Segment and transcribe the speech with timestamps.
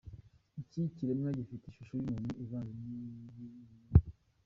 [0.61, 4.09] Iki kiremwa gifite ishusho y’umuntu ivanze n’iy’inguge.